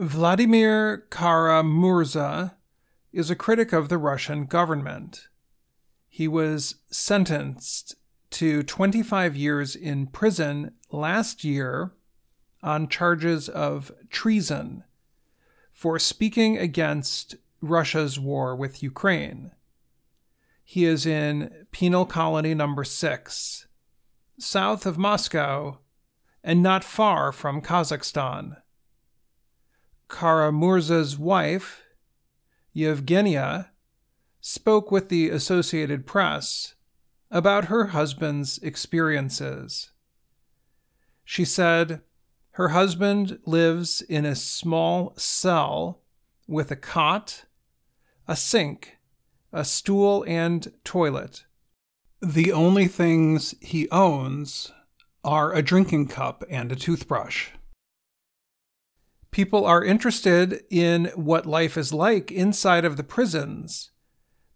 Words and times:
Vladimir 0.00 1.06
Kara-Murza 1.10 2.54
is 3.12 3.30
a 3.30 3.34
critic 3.34 3.72
of 3.72 3.88
the 3.88 3.98
Russian 3.98 4.46
government. 4.46 5.26
He 6.08 6.28
was 6.28 6.76
sentenced 6.88 7.96
to 8.30 8.62
25 8.62 9.34
years 9.34 9.74
in 9.74 10.06
prison 10.06 10.74
last 10.92 11.42
year 11.42 11.94
on 12.62 12.86
charges 12.86 13.48
of 13.48 13.90
treason 14.08 14.84
for 15.72 15.98
speaking 15.98 16.56
against 16.56 17.34
Russia's 17.60 18.20
war 18.20 18.54
with 18.54 18.84
Ukraine. 18.84 19.50
He 20.62 20.84
is 20.84 21.06
in 21.06 21.66
penal 21.72 22.06
colony 22.06 22.54
number 22.54 22.84
six, 22.84 23.66
south 24.38 24.86
of 24.86 24.96
Moscow 24.96 25.80
and 26.44 26.62
not 26.62 26.84
far 26.84 27.32
from 27.32 27.60
Kazakhstan. 27.60 28.58
Kara-Murza's 30.08 31.18
wife, 31.18 31.82
Yevgenia, 32.74 33.68
spoke 34.40 34.90
with 34.90 35.08
the 35.08 35.28
Associated 35.28 36.06
Press 36.06 36.74
about 37.30 37.66
her 37.66 37.88
husband's 37.88 38.58
experiences. 38.58 39.90
She 41.24 41.44
said 41.44 42.00
her 42.52 42.68
husband 42.68 43.38
lives 43.44 44.00
in 44.02 44.24
a 44.24 44.34
small 44.34 45.12
cell 45.16 46.00
with 46.46 46.70
a 46.70 46.76
cot, 46.76 47.44
a 48.26 48.34
sink, 48.34 48.96
a 49.52 49.64
stool, 49.64 50.24
and 50.26 50.72
toilet. 50.84 51.44
The 52.20 52.52
only 52.52 52.88
things 52.88 53.54
he 53.60 53.88
owns 53.90 54.72
are 55.22 55.52
a 55.52 55.62
drinking 55.62 56.08
cup 56.08 56.42
and 56.50 56.72
a 56.72 56.76
toothbrush. 56.76 57.50
People 59.38 59.64
are 59.64 59.84
interested 59.84 60.64
in 60.68 61.12
what 61.14 61.46
life 61.46 61.76
is 61.76 61.92
like 61.92 62.32
inside 62.32 62.84
of 62.84 62.96
the 62.96 63.04
prisons 63.04 63.92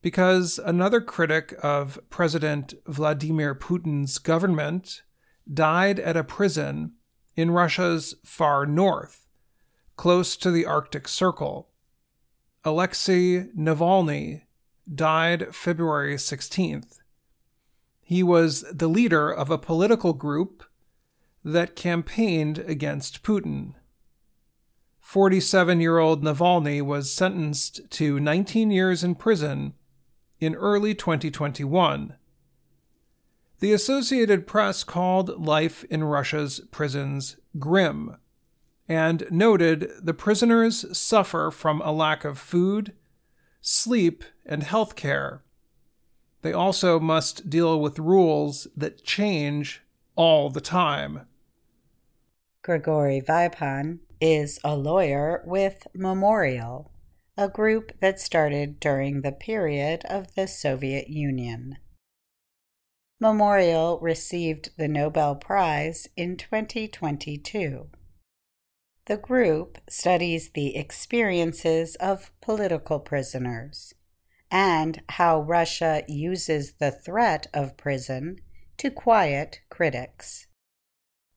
because 0.00 0.58
another 0.58 1.02
critic 1.02 1.54
of 1.62 2.00
President 2.08 2.72
Vladimir 2.86 3.54
Putin's 3.54 4.16
government 4.16 5.02
died 5.52 6.00
at 6.00 6.16
a 6.16 6.24
prison 6.24 6.94
in 7.36 7.50
Russia's 7.50 8.14
far 8.24 8.64
north, 8.64 9.26
close 9.96 10.34
to 10.38 10.50
the 10.50 10.64
Arctic 10.64 11.08
Circle. 11.08 11.68
Alexei 12.64 13.48
Navalny 13.54 14.44
died 14.90 15.54
February 15.54 16.14
16th. 16.14 17.00
He 18.00 18.22
was 18.22 18.64
the 18.72 18.88
leader 18.88 19.30
of 19.30 19.50
a 19.50 19.58
political 19.58 20.14
group 20.14 20.64
that 21.44 21.76
campaigned 21.76 22.60
against 22.60 23.22
Putin. 23.22 23.74
47 25.10 25.80
year 25.80 25.98
old 25.98 26.22
Navalny 26.22 26.80
was 26.80 27.12
sentenced 27.12 27.80
to 27.90 28.20
19 28.20 28.70
years 28.70 29.02
in 29.02 29.16
prison 29.16 29.74
in 30.38 30.54
early 30.54 30.94
2021. 30.94 32.14
The 33.58 33.72
Associated 33.72 34.46
Press 34.46 34.84
called 34.84 35.44
life 35.44 35.82
in 35.90 36.04
Russia's 36.04 36.60
prisons 36.70 37.38
grim 37.58 38.18
and 38.88 39.26
noted 39.32 39.90
the 40.00 40.14
prisoners 40.14 40.96
suffer 40.96 41.50
from 41.50 41.80
a 41.80 41.90
lack 41.90 42.24
of 42.24 42.38
food, 42.38 42.92
sleep, 43.60 44.22
and 44.46 44.62
health 44.62 44.94
care. 44.94 45.42
They 46.42 46.52
also 46.52 47.00
must 47.00 47.50
deal 47.50 47.80
with 47.80 47.98
rules 47.98 48.68
that 48.76 49.02
change 49.02 49.82
all 50.14 50.50
the 50.50 50.60
time. 50.60 51.26
Grigory 52.62 53.20
Vaipan 53.20 53.98
is 54.20 54.58
a 54.62 54.76
lawyer 54.76 55.42
with 55.46 55.86
Memorial 55.94 56.90
a 57.40 57.48
group 57.48 57.98
that 58.00 58.20
started 58.20 58.78
during 58.78 59.22
the 59.22 59.32
period 59.32 60.04
of 60.04 60.34
the 60.34 60.46
Soviet 60.46 61.08
Union. 61.08 61.78
Memorial 63.18 63.98
received 64.00 64.76
the 64.76 64.88
Nobel 64.88 65.36
Prize 65.36 66.06
in 66.18 66.36
2022. 66.36 67.88
The 69.06 69.16
group 69.16 69.78
studies 69.88 70.50
the 70.50 70.76
experiences 70.76 71.96
of 71.96 72.30
political 72.42 73.00
prisoners 73.00 73.94
and 74.50 75.00
how 75.08 75.40
Russia 75.40 76.02
uses 76.06 76.74
the 76.74 76.90
threat 76.90 77.46
of 77.54 77.78
prison 77.78 78.36
to 78.76 78.90
quiet 78.90 79.60
critics. 79.70 80.46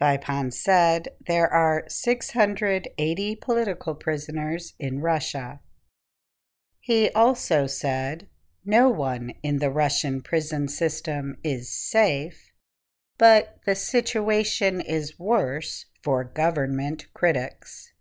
Vaipan 0.00 0.52
said 0.52 1.08
there 1.26 1.50
are 1.50 1.84
680 1.88 3.36
political 3.36 3.94
prisoners 3.94 4.74
in 4.78 5.00
Russia. 5.00 5.60
He 6.80 7.10
also 7.10 7.66
said 7.66 8.28
no 8.64 8.88
one 8.90 9.32
in 9.42 9.58
the 9.58 9.70
Russian 9.70 10.20
prison 10.20 10.68
system 10.68 11.36
is 11.42 11.72
safe, 11.72 12.52
but 13.16 13.58
the 13.64 13.74
situation 13.74 14.80
is 14.80 15.18
worse 15.18 15.86
for 16.02 16.24
government 16.24 17.06
critics. 17.14 17.92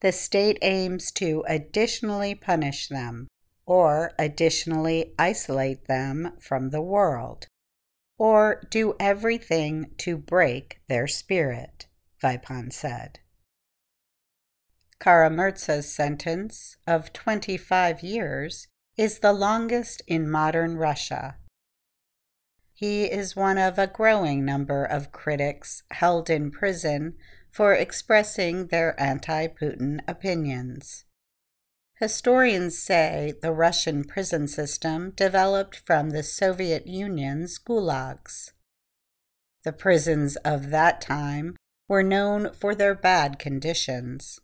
The 0.00 0.12
state 0.12 0.58
aims 0.62 1.10
to 1.12 1.44
additionally 1.48 2.34
punish 2.34 2.88
them 2.88 3.28
or 3.66 4.12
additionally 4.18 5.12
isolate 5.18 5.86
them 5.86 6.36
from 6.40 6.70
the 6.70 6.80
world, 6.80 7.46
or 8.18 8.60
do 8.70 8.94
everything 8.98 9.90
to 9.96 10.18
break 10.18 10.80
their 10.88 11.06
spirit, 11.06 11.86
Vaipan 12.22 12.72
said. 12.72 13.20
Kara-Murza's 15.00 15.90
sentence 15.90 16.76
of 16.86 17.12
25 17.12 18.02
years 18.02 18.66
is 18.96 19.20
the 19.20 19.32
longest 19.32 20.02
in 20.08 20.28
modern 20.28 20.76
Russia. 20.76 21.36
He 22.74 23.04
is 23.04 23.36
one 23.36 23.58
of 23.58 23.78
a 23.78 23.86
growing 23.86 24.44
number 24.44 24.84
of 24.84 25.12
critics 25.12 25.84
held 25.92 26.28
in 26.28 26.50
prison 26.50 27.14
for 27.50 27.74
expressing 27.74 28.66
their 28.68 29.00
anti 29.00 29.46
Putin 29.48 30.00
opinions. 30.08 31.04
Historians 32.00 32.78
say 32.78 33.34
the 33.42 33.52
Russian 33.52 34.04
prison 34.04 34.46
system 34.46 35.10
developed 35.16 35.82
from 35.84 36.10
the 36.10 36.22
Soviet 36.22 36.86
Union's 36.86 37.58
gulags. 37.58 38.52
The 39.64 39.72
prisons 39.72 40.36
of 40.36 40.70
that 40.70 41.00
time 41.00 41.56
were 41.88 42.04
known 42.04 42.52
for 42.52 42.76
their 42.76 42.94
bad 42.94 43.40
conditions. 43.40 44.38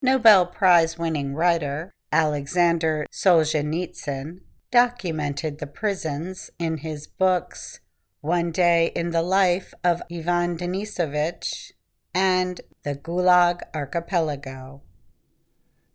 Nobel 0.00 0.46
Prize 0.46 0.96
winning 0.96 1.34
writer 1.34 1.90
Alexander 2.12 3.06
Solzhenitsyn 3.10 4.38
documented 4.70 5.58
the 5.58 5.66
prisons 5.66 6.50
in 6.60 6.78
his 6.78 7.08
books 7.08 7.80
One 8.20 8.52
Day 8.52 8.92
in 8.94 9.10
the 9.10 9.22
Life 9.22 9.74
of 9.82 10.02
Ivan 10.08 10.56
Denisovich 10.56 11.72
and 12.14 12.60
The 12.84 12.94
Gulag 12.94 13.62
Archipelago. 13.74 14.82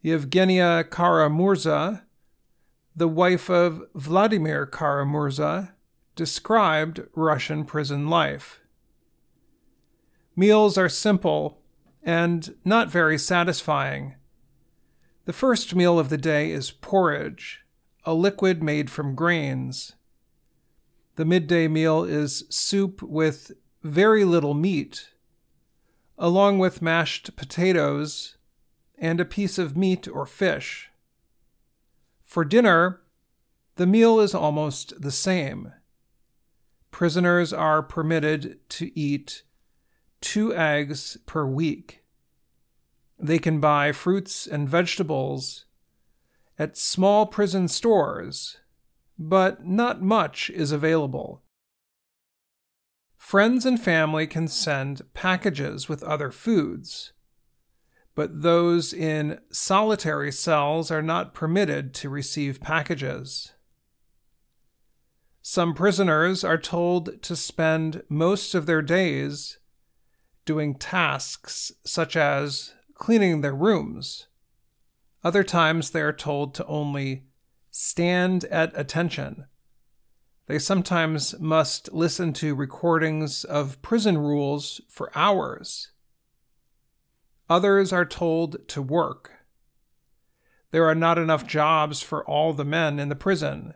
Yevgenia 0.03 0.89
Kara-Murza, 0.89 2.03
the 2.95 3.07
wife 3.07 3.49
of 3.49 3.83
Vladimir 3.93 4.65
Kara-Murza, 4.65 5.73
described 6.15 7.01
Russian 7.15 7.65
prison 7.65 8.09
life. 8.09 8.61
Meals 10.35 10.77
are 10.77 10.87
simple 10.87 11.61
and 12.01 12.55
not 12.63 12.89
very 12.89 13.17
satisfying. 13.17 14.15
The 15.25 15.33
first 15.33 15.75
meal 15.75 15.99
of 15.99 16.09
the 16.09 16.17
day 16.17 16.51
is 16.51 16.71
porridge, 16.71 17.59
a 18.05 18.13
liquid 18.13 18.63
made 18.63 18.89
from 18.89 19.15
grains. 19.15 19.93
The 21.17 21.25
midday 21.25 21.67
meal 21.67 22.05
is 22.05 22.45
soup 22.49 23.01
with 23.01 23.51
very 23.83 24.23
little 24.23 24.53
meat, 24.53 25.09
along 26.17 26.59
with 26.59 26.81
mashed 26.81 27.35
potatoes 27.35 28.37
and 28.99 29.19
a 29.19 29.25
piece 29.25 29.57
of 29.57 29.77
meat 29.77 30.07
or 30.07 30.25
fish. 30.25 30.89
For 32.21 32.45
dinner, 32.45 33.01
the 33.75 33.87
meal 33.87 34.19
is 34.19 34.35
almost 34.35 35.01
the 35.01 35.11
same. 35.11 35.73
Prisoners 36.91 37.53
are 37.53 37.81
permitted 37.81 38.59
to 38.69 38.97
eat 38.99 39.43
two 40.21 40.53
eggs 40.53 41.17
per 41.25 41.45
week. 41.45 42.03
They 43.17 43.39
can 43.39 43.59
buy 43.59 43.91
fruits 43.91 44.45
and 44.45 44.67
vegetables 44.67 45.65
at 46.57 46.77
small 46.77 47.25
prison 47.25 47.67
stores, 47.67 48.57
but 49.17 49.65
not 49.65 50.01
much 50.01 50.49
is 50.49 50.71
available. 50.71 51.41
Friends 53.17 53.65
and 53.65 53.79
family 53.79 54.27
can 54.27 54.47
send 54.47 55.01
packages 55.13 55.87
with 55.87 56.03
other 56.03 56.31
foods, 56.31 57.13
but 58.19 58.41
those 58.41 58.91
in 58.91 59.39
solitary 59.49 60.29
cells 60.29 60.91
are 60.91 61.01
not 61.01 61.33
permitted 61.33 61.93
to 61.93 62.09
receive 62.09 62.59
packages. 62.59 63.53
Some 65.41 65.73
prisoners 65.73 66.43
are 66.43 66.57
told 66.57 67.23
to 67.23 67.33
spend 67.37 68.03
most 68.09 68.53
of 68.53 68.65
their 68.65 68.81
days 68.81 69.59
doing 70.43 70.75
tasks 70.75 71.71
such 71.85 72.17
as 72.17 72.73
cleaning 72.93 73.39
their 73.39 73.55
rooms. 73.55 74.27
Other 75.23 75.45
times 75.45 75.91
they 75.91 76.01
are 76.01 76.11
told 76.11 76.53
to 76.55 76.65
only 76.65 77.23
stand 77.71 78.43
at 78.51 78.77
attention. 78.77 79.45
They 80.47 80.59
sometimes 80.59 81.39
must 81.39 81.93
listen 81.93 82.33
to 82.33 82.53
recordings 82.53 83.45
of 83.45 83.81
prison 83.81 84.17
rules 84.17 84.81
for 84.89 85.09
hours. 85.15 85.93
Others 87.49 87.91
are 87.91 88.05
told 88.05 88.67
to 88.69 88.81
work. 88.81 89.31
There 90.71 90.85
are 90.85 90.95
not 90.95 91.17
enough 91.17 91.47
jobs 91.47 92.01
for 92.01 92.23
all 92.25 92.53
the 92.53 92.65
men 92.65 92.99
in 92.99 93.09
the 93.09 93.15
prison. 93.15 93.73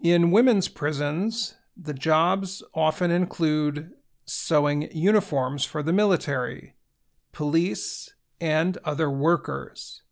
In 0.00 0.30
women's 0.30 0.68
prisons, 0.68 1.56
the 1.76 1.92
jobs 1.92 2.62
often 2.74 3.10
include 3.10 3.90
sewing 4.24 4.88
uniforms 4.92 5.64
for 5.64 5.82
the 5.82 5.92
military, 5.92 6.74
police, 7.32 8.14
and 8.40 8.78
other 8.84 9.10
workers. 9.10 10.02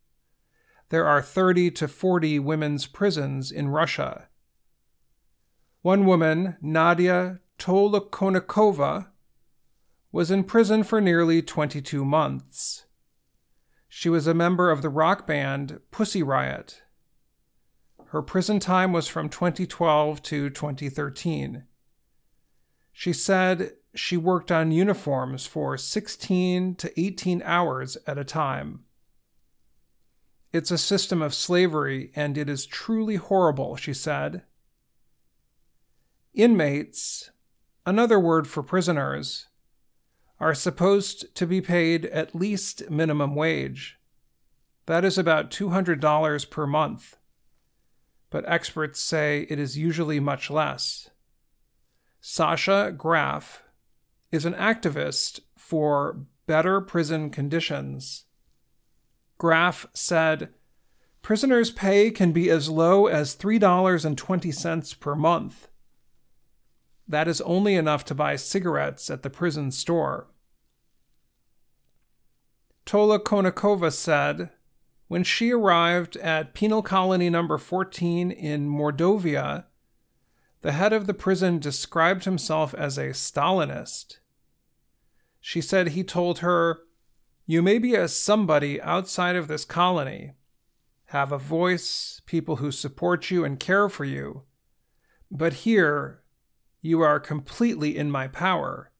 There 0.90 1.06
are 1.06 1.22
30 1.22 1.70
to 1.72 1.88
40 1.88 2.38
women's 2.40 2.86
prisons 2.86 3.50
in 3.50 3.68
Russia. 3.68 4.28
One 5.82 6.04
woman, 6.04 6.56
Nadia 6.60 7.40
Tolokonnikova, 7.58 9.08
was 10.12 10.30
in 10.30 10.44
prison 10.44 10.82
for 10.82 11.00
nearly 11.00 11.42
22 11.42 12.04
months. 12.04 12.86
She 13.88 14.08
was 14.08 14.26
a 14.26 14.34
member 14.34 14.70
of 14.70 14.82
the 14.82 14.88
rock 14.88 15.26
band 15.26 15.80
Pussy 15.90 16.22
Riot. 16.22 16.82
Her 18.08 18.22
prison 18.22 18.60
time 18.60 18.92
was 18.92 19.08
from 19.08 19.28
2012 19.28 20.22
to 20.22 20.50
2013. 20.50 21.64
She 22.92 23.12
said 23.12 23.72
she 23.94 24.16
worked 24.16 24.52
on 24.52 24.70
uniforms 24.70 25.46
for 25.46 25.76
16 25.76 26.76
to 26.76 27.00
18 27.00 27.42
hours 27.44 27.96
at 28.06 28.18
a 28.18 28.24
time. 28.24 28.84
It's 30.52 30.70
a 30.70 30.78
system 30.78 31.20
of 31.20 31.34
slavery, 31.34 32.12
and 32.14 32.38
it 32.38 32.48
is 32.48 32.64
truly 32.64 33.16
horrible, 33.16 33.76
she 33.76 33.92
said. 33.92 34.42
Inmates, 36.32 37.30
another 37.84 38.20
word 38.20 38.46
for 38.46 38.62
prisoners, 38.62 39.48
are 40.38 40.54
supposed 40.54 41.34
to 41.34 41.46
be 41.46 41.60
paid 41.60 42.06
at 42.06 42.34
least 42.34 42.90
minimum 42.90 43.34
wage. 43.34 43.98
That 44.86 45.04
is 45.04 45.18
about 45.18 45.50
$200 45.50 46.50
per 46.50 46.66
month. 46.66 47.16
But 48.30 48.44
experts 48.46 49.00
say 49.00 49.46
it 49.48 49.58
is 49.58 49.78
usually 49.78 50.20
much 50.20 50.50
less. 50.50 51.10
Sasha 52.20 52.92
Graf 52.96 53.62
is 54.32 54.44
an 54.44 54.54
activist 54.54 55.40
for 55.56 56.26
better 56.46 56.80
prison 56.80 57.30
conditions. 57.30 58.24
Graf 59.38 59.86
said, 59.92 60.50
Prisoners' 61.22 61.70
pay 61.70 62.10
can 62.10 62.32
be 62.32 62.50
as 62.50 62.68
low 62.68 63.06
as 63.06 63.36
$3.20 63.36 65.00
per 65.00 65.14
month. 65.14 65.68
That 67.08 67.28
is 67.28 67.40
only 67.42 67.74
enough 67.74 68.04
to 68.06 68.14
buy 68.14 68.36
cigarettes 68.36 69.10
at 69.10 69.22
the 69.22 69.30
prison 69.30 69.70
store. 69.70 70.26
Tolokonnikova 72.84 73.92
said, 73.92 74.50
when 75.08 75.22
she 75.22 75.52
arrived 75.52 76.16
at 76.16 76.54
penal 76.54 76.82
colony 76.82 77.30
number 77.30 77.58
14 77.58 78.30
in 78.30 78.68
Mordovia, 78.68 79.64
the 80.62 80.72
head 80.72 80.92
of 80.92 81.06
the 81.06 81.14
prison 81.14 81.60
described 81.60 82.24
himself 82.24 82.74
as 82.74 82.98
a 82.98 83.10
Stalinist. 83.10 84.18
She 85.40 85.60
said 85.60 85.88
he 85.88 86.02
told 86.02 86.40
her, 86.40 86.80
You 87.46 87.62
may 87.62 87.78
be 87.78 87.94
a 87.94 88.08
somebody 88.08 88.80
outside 88.82 89.36
of 89.36 89.46
this 89.46 89.64
colony, 89.64 90.32
have 91.06 91.30
a 91.30 91.38
voice, 91.38 92.20
people 92.26 92.56
who 92.56 92.72
support 92.72 93.30
you 93.30 93.44
and 93.44 93.60
care 93.60 93.88
for 93.88 94.04
you, 94.04 94.42
but 95.30 95.52
here 95.52 96.22
you 96.86 97.00
are 97.00 97.20
completely 97.20 97.96
in 97.96 98.10
my 98.10 98.28
power, 98.28 98.90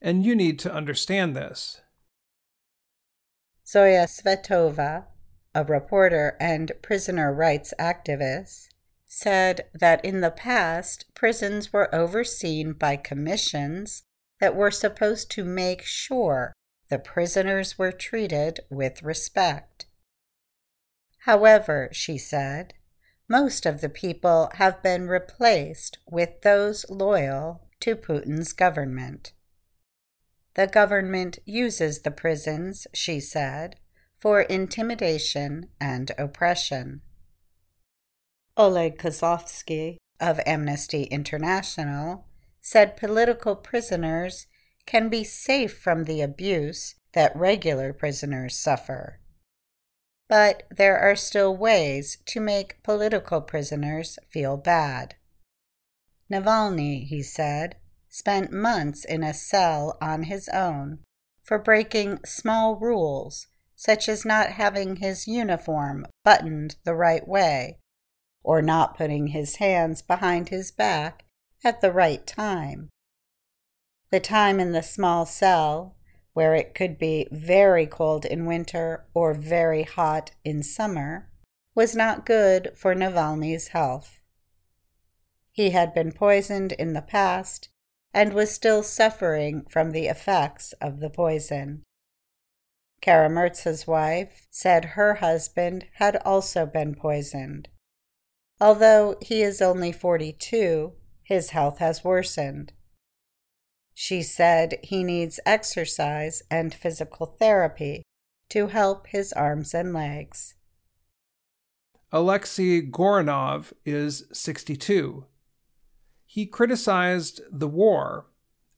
and 0.00 0.24
you 0.24 0.34
need 0.34 0.58
to 0.60 0.72
understand 0.72 1.34
this. 1.34 1.80
Zoya 3.66 4.06
Svetova, 4.06 5.06
a 5.54 5.64
reporter 5.64 6.36
and 6.40 6.72
prisoner 6.82 7.32
rights 7.32 7.74
activist, 7.78 8.68
said 9.04 9.66
that 9.72 10.04
in 10.04 10.20
the 10.20 10.30
past, 10.30 11.06
prisons 11.14 11.72
were 11.72 11.94
overseen 11.94 12.72
by 12.72 12.96
commissions 12.96 14.04
that 14.40 14.56
were 14.56 14.70
supposed 14.70 15.30
to 15.30 15.44
make 15.44 15.82
sure 15.82 16.52
the 16.88 16.98
prisoners 16.98 17.78
were 17.78 17.92
treated 17.92 18.60
with 18.70 19.02
respect. 19.02 19.86
However, 21.20 21.88
she 21.92 22.18
said, 22.18 22.74
most 23.28 23.64
of 23.64 23.80
the 23.80 23.88
people 23.88 24.50
have 24.54 24.82
been 24.82 25.08
replaced 25.08 25.98
with 26.06 26.42
those 26.42 26.84
loyal 26.90 27.62
to 27.80 27.96
Putin's 27.96 28.52
government. 28.52 29.32
The 30.54 30.66
government 30.66 31.38
uses 31.44 32.02
the 32.02 32.10
prisons, 32.10 32.86
she 32.92 33.20
said, 33.20 33.76
for 34.16 34.42
intimidation 34.42 35.68
and 35.80 36.12
oppression. 36.16 37.02
Oleg 38.56 38.98
Kozlovsky 38.98 39.96
of 40.20 40.40
Amnesty 40.46 41.04
International 41.04 42.26
said 42.60 42.96
political 42.96 43.56
prisoners 43.56 44.46
can 44.86 45.08
be 45.08 45.24
safe 45.24 45.76
from 45.76 46.04
the 46.04 46.20
abuse 46.20 46.94
that 47.12 47.34
regular 47.36 47.92
prisoners 47.92 48.56
suffer. 48.56 49.18
But 50.34 50.64
there 50.68 50.98
are 50.98 51.14
still 51.14 51.56
ways 51.56 52.18
to 52.26 52.40
make 52.40 52.82
political 52.82 53.40
prisoners 53.40 54.18
feel 54.32 54.56
bad. 54.56 55.14
Navalny, 56.28 57.06
he 57.06 57.22
said, 57.22 57.76
spent 58.08 58.50
months 58.50 59.04
in 59.04 59.22
a 59.22 59.32
cell 59.32 59.96
on 60.00 60.24
his 60.24 60.48
own 60.48 61.04
for 61.44 61.56
breaking 61.56 62.18
small 62.24 62.74
rules, 62.74 63.46
such 63.76 64.08
as 64.08 64.24
not 64.24 64.50
having 64.50 64.96
his 64.96 65.28
uniform 65.28 66.04
buttoned 66.24 66.78
the 66.82 66.96
right 66.96 67.28
way 67.28 67.78
or 68.42 68.60
not 68.60 68.96
putting 68.96 69.28
his 69.28 69.58
hands 69.58 70.02
behind 70.02 70.48
his 70.48 70.72
back 70.72 71.26
at 71.62 71.80
the 71.80 71.92
right 71.92 72.26
time. 72.26 72.90
The 74.10 74.18
time 74.18 74.58
in 74.58 74.72
the 74.72 74.82
small 74.82 75.26
cell, 75.26 75.93
where 76.34 76.54
it 76.54 76.74
could 76.74 76.98
be 76.98 77.26
very 77.32 77.86
cold 77.86 78.24
in 78.24 78.44
winter 78.44 79.06
or 79.14 79.32
very 79.32 79.84
hot 79.84 80.32
in 80.44 80.62
summer, 80.62 81.30
was 81.74 81.96
not 81.96 82.26
good 82.26 82.70
for 82.76 82.94
Navalny's 82.94 83.68
health. 83.68 84.20
He 85.50 85.70
had 85.70 85.94
been 85.94 86.12
poisoned 86.12 86.72
in 86.72 86.92
the 86.92 87.02
past 87.02 87.68
and 88.12 88.32
was 88.32 88.50
still 88.50 88.82
suffering 88.82 89.64
from 89.68 89.90
the 89.90 90.06
effects 90.06 90.72
of 90.80 91.00
the 91.00 91.10
poison. 91.10 91.82
Kara-Murza's 93.00 93.86
wife 93.86 94.46
said 94.50 94.84
her 94.84 95.14
husband 95.14 95.86
had 95.94 96.16
also 96.24 96.64
been 96.64 96.94
poisoned. 96.94 97.68
Although 98.60 99.16
he 99.20 99.42
is 99.42 99.60
only 99.60 99.92
42, 99.92 100.92
his 101.22 101.50
health 101.50 101.78
has 101.78 102.04
worsened. 102.04 102.72
She 103.94 104.22
said 104.22 104.78
he 104.82 105.04
needs 105.04 105.38
exercise 105.46 106.42
and 106.50 106.74
physical 106.74 107.36
therapy 107.38 108.02
to 108.50 108.66
help 108.66 109.06
his 109.06 109.32
arms 109.32 109.72
and 109.72 109.92
legs. 109.92 110.54
Alexei 112.12 112.82
Gorinov 112.82 113.72
is 113.84 114.26
62. 114.32 115.24
He 116.26 116.46
criticized 116.46 117.40
the 117.50 117.68
war 117.68 118.26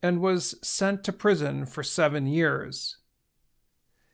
and 0.03 0.21
was 0.21 0.55
sent 0.63 1.05
to 1.05 1.13
prison 1.13 1.67
for 1.67 1.83
seven 1.83 2.27
years. 2.27 2.99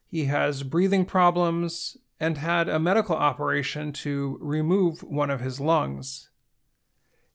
He 0.07 0.27
has 0.27 0.63
breathing 0.63 1.05
problems 1.05 1.97
and 2.21 2.39
had 2.39 2.69
a 2.69 2.79
medical 2.79 3.17
operation 3.17 3.93
to 3.93 4.39
remove 4.41 5.03
one 5.03 5.31
of 5.31 5.41
his 5.41 5.59
lungs. 5.59 6.31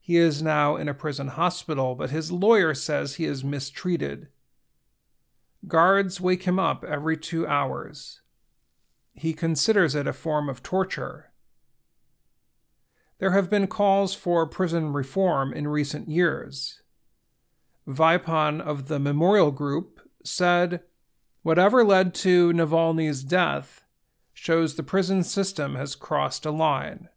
He 0.08 0.16
is 0.16 0.42
now 0.42 0.78
in 0.78 0.88
a 0.88 0.94
prison 0.94 1.28
hospital, 1.28 1.94
but 1.94 2.12
his 2.12 2.32
lawyer 2.32 2.74
says 2.74 3.16
he 3.16 3.26
is 3.26 3.44
mistreated. 3.44 4.30
Guards 5.68 6.22
wake 6.22 6.44
him 6.44 6.58
up 6.58 6.86
every 6.86 7.18
two 7.18 7.46
hours. 7.46 8.22
He 9.16 9.34
considers 9.34 9.96
it 9.96 10.08
a 10.08 10.14
form 10.14 10.48
of 10.48 10.64
torture. 10.64 11.34
There 13.20 13.32
have 13.32 13.50
been 13.50 13.68
calls 13.68 14.16
for 14.16 14.48
prison 14.48 14.94
reform 14.94 15.52
in 15.52 15.68
recent 15.68 16.08
years. 16.08 16.82
Vaipan 17.86 18.62
of 18.62 18.88
the 18.88 19.00
Memorial 19.00 19.52
Group 19.52 20.00
said, 20.24 20.84
Whatever 21.42 21.84
led 21.84 22.14
to 22.14 22.54
Navalny's 22.54 23.26
death 23.26 23.84
shows 24.34 24.76
the 24.76 24.84
prison 24.84 25.22
system 25.22 25.76
has 25.76 25.96
crossed 25.96 26.46
a 26.46 26.52
line. 26.52 27.10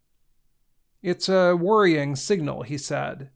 It's 1.02 1.28
a 1.30 1.54
worrying 1.54 2.14
signal, 2.14 2.62
he 2.62 2.76
said. 2.76 3.30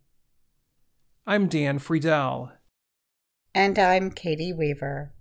I'm 1.26 1.48
Dan 1.48 1.78
Friedell. 1.78 2.52
And 3.54 3.78
I'm 3.78 4.10
Katie 4.10 4.52
Weaver. 4.52 5.12